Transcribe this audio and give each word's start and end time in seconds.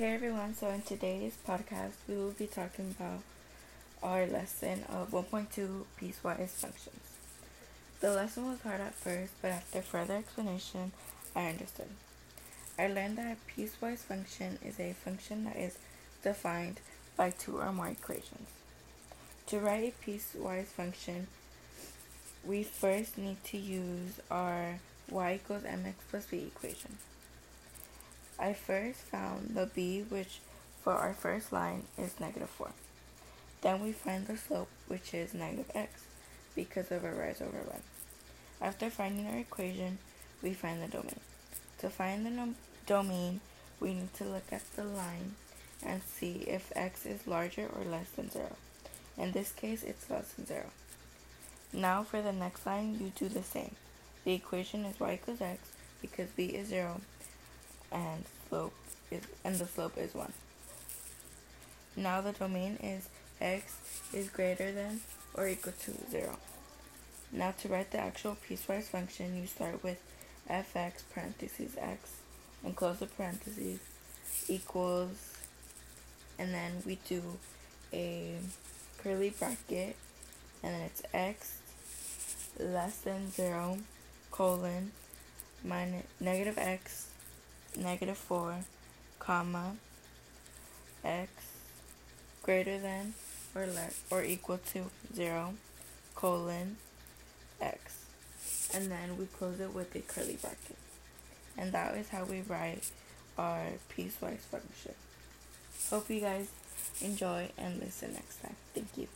Hey 0.00 0.14
everyone, 0.14 0.54
so 0.54 0.70
in 0.70 0.80
today's 0.80 1.36
podcast, 1.46 1.92
we 2.08 2.14
will 2.14 2.30
be 2.30 2.46
talking 2.46 2.94
about 2.98 3.20
our 4.02 4.24
lesson 4.24 4.82
of 4.88 5.10
1.2 5.10 5.82
piecewise 6.00 6.48
functions. 6.48 7.02
The 8.00 8.10
lesson 8.10 8.48
was 8.48 8.62
hard 8.62 8.80
at 8.80 8.94
first, 8.94 9.34
but 9.42 9.50
after 9.50 9.82
further 9.82 10.16
explanation, 10.16 10.92
I 11.36 11.48
understood. 11.50 11.90
I 12.78 12.86
learned 12.86 13.18
that 13.18 13.36
a 13.36 13.60
piecewise 13.60 13.98
function 13.98 14.58
is 14.64 14.80
a 14.80 14.94
function 14.94 15.44
that 15.44 15.58
is 15.58 15.76
defined 16.22 16.80
by 17.14 17.28
two 17.28 17.58
or 17.58 17.70
more 17.70 17.88
equations. 17.88 18.48
To 19.48 19.58
write 19.58 19.92
a 19.92 20.10
piecewise 20.10 20.68
function, 20.68 21.26
we 22.42 22.62
first 22.62 23.18
need 23.18 23.44
to 23.44 23.58
use 23.58 24.18
our 24.30 24.78
y 25.10 25.34
equals 25.34 25.64
mx 25.64 25.92
plus 26.08 26.24
b 26.24 26.38
equation. 26.38 26.96
I 28.40 28.54
first 28.54 29.00
found 29.00 29.54
the 29.54 29.66
b, 29.66 30.02
which 30.08 30.40
for 30.82 30.94
our 30.94 31.12
first 31.12 31.52
line 31.52 31.84
is 31.98 32.18
negative 32.18 32.48
4. 32.48 32.70
Then 33.60 33.82
we 33.82 33.92
find 33.92 34.26
the 34.26 34.38
slope, 34.38 34.70
which 34.88 35.12
is 35.12 35.34
negative 35.34 35.70
x, 35.74 36.04
because 36.54 36.90
of 36.90 37.04
a 37.04 37.12
rise 37.12 37.42
over 37.42 37.58
run. 37.58 37.82
After 38.62 38.88
finding 38.88 39.26
our 39.26 39.36
equation, 39.36 39.98
we 40.42 40.54
find 40.54 40.82
the 40.82 40.88
domain. 40.88 41.20
To 41.80 41.90
find 41.90 42.24
the 42.24 42.30
no 42.30 42.54
domain, 42.86 43.40
we 43.78 43.92
need 43.92 44.14
to 44.14 44.24
look 44.24 44.50
at 44.50 44.62
the 44.74 44.84
line 44.84 45.34
and 45.84 46.02
see 46.02 46.44
if 46.46 46.72
x 46.74 47.04
is 47.04 47.26
larger 47.26 47.66
or 47.66 47.84
less 47.84 48.08
than 48.10 48.30
0. 48.30 48.56
In 49.18 49.32
this 49.32 49.52
case, 49.52 49.82
it's 49.82 50.08
less 50.08 50.32
than 50.32 50.46
0. 50.46 50.64
Now 51.74 52.04
for 52.04 52.22
the 52.22 52.32
next 52.32 52.64
line, 52.64 52.98
you 52.98 53.12
do 53.14 53.28
the 53.28 53.42
same. 53.42 53.76
The 54.24 54.32
equation 54.32 54.86
is 54.86 54.98
y 54.98 55.14
equals 55.14 55.42
x 55.42 55.60
because 56.00 56.30
b 56.30 56.46
is 56.46 56.68
0 56.68 57.02
and 57.92 58.24
slope 58.48 58.74
is 59.10 59.22
and 59.44 59.56
the 59.56 59.66
slope 59.66 59.96
is 59.96 60.14
1. 60.14 60.32
Now 61.96 62.20
the 62.20 62.32
domain 62.32 62.78
is 62.82 63.08
x 63.40 63.76
is 64.12 64.28
greater 64.28 64.72
than 64.72 65.00
or 65.34 65.48
equal 65.48 65.72
to 65.84 65.92
0. 66.10 66.36
Now 67.32 67.52
to 67.62 67.68
write 67.68 67.90
the 67.90 67.98
actual 67.98 68.36
piecewise 68.48 68.84
function, 68.84 69.36
you 69.36 69.46
start 69.46 69.82
with 69.82 70.00
fx 70.48 71.02
parentheses 71.14 71.76
x 71.78 72.16
and 72.64 72.74
close 72.74 72.98
the 72.98 73.06
parentheses 73.06 73.78
equals 74.48 75.36
and 76.38 76.52
then 76.52 76.82
we 76.84 76.98
do 77.08 77.22
a 77.92 78.36
curly 78.98 79.30
bracket 79.30 79.96
and 80.62 80.74
then 80.74 80.80
it's 80.82 81.02
x 81.12 81.58
less 82.58 82.98
than 82.98 83.30
0 83.30 83.78
colon 84.30 84.90
minus 85.64 86.04
negative 86.20 86.58
x 86.58 87.08
negative 87.76 88.16
4 88.16 88.56
comma 89.18 89.76
x 91.04 91.30
greater 92.42 92.78
than 92.78 93.14
or 93.54 93.66
less 93.66 94.02
or 94.10 94.22
equal 94.22 94.58
to 94.58 94.90
0 95.14 95.54
colon 96.14 96.76
x. 97.60 98.04
And 98.72 98.90
then 98.90 99.18
we 99.18 99.26
close 99.26 99.60
it 99.60 99.74
with 99.74 99.94
a 99.94 100.00
curly 100.00 100.38
bracket. 100.40 100.76
And 101.58 101.72
that 101.72 101.96
is 101.96 102.08
how 102.08 102.24
we 102.24 102.42
write 102.42 102.90
our 103.36 103.66
piecewise 103.90 104.38
function 104.38 104.94
hope 105.90 106.08
you 106.08 106.20
guys 106.20 106.48
enjoy 107.00 107.48
and 107.58 107.80
listen 107.80 108.12
next 108.12 108.42
time. 108.42 108.56
Thank 108.74 108.96
you 108.96 109.09